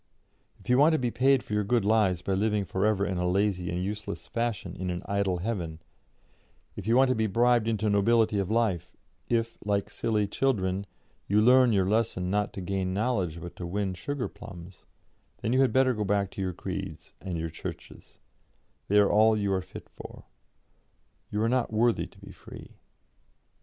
If 0.59 0.67
you 0.67 0.79
want 0.79 0.93
to 0.93 0.97
be 0.97 1.11
paid 1.11 1.43
for 1.43 1.53
your 1.53 1.63
good 1.63 1.85
lives 1.85 2.23
by 2.23 2.33
living 2.33 2.65
for 2.65 2.87
ever 2.87 3.05
in 3.05 3.19
a 3.19 3.29
lazy 3.29 3.69
and 3.69 3.83
useless 3.83 4.25
fashion 4.27 4.75
in 4.75 4.89
an 4.89 5.03
idle 5.05 5.37
heaven; 5.37 5.79
if 6.75 6.87
you 6.87 6.97
want 6.97 7.09
to 7.09 7.15
be 7.15 7.27
bribed 7.27 7.67
into 7.67 7.87
nobility 7.87 8.39
of 8.39 8.49
life; 8.49 8.97
if, 9.29 9.59
like 9.63 9.91
silly 9.91 10.25
children, 10.27 10.87
you 11.27 11.39
learn 11.39 11.71
your 11.71 11.87
lesson 11.87 12.31
not 12.31 12.51
to 12.53 12.61
gain 12.61 12.95
knowledge 12.95 13.39
but 13.39 13.55
to 13.57 13.67
win 13.67 13.93
sugar 13.93 14.27
plums, 14.27 14.85
then 15.43 15.53
you 15.53 15.61
had 15.61 15.71
better 15.71 15.93
go 15.93 16.03
back 16.03 16.31
to 16.31 16.41
your 16.41 16.51
creeds 16.51 17.13
and 17.21 17.37
your 17.37 17.51
churches; 17.51 18.17
they 18.87 18.97
are 18.97 19.11
all 19.11 19.37
you 19.37 19.53
are 19.53 19.61
fit 19.61 19.87
for; 19.87 20.23
you 21.29 21.39
are 21.43 21.47
not 21.47 21.71
worthy 21.71 22.07
to 22.07 22.17
be 22.17 22.31
free. 22.31 22.71